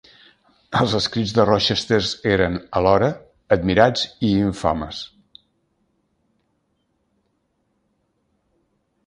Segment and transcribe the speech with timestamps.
[0.77, 1.99] Els escrits de Rochester
[2.31, 3.09] eren alhora
[3.57, 5.03] admirats i infames.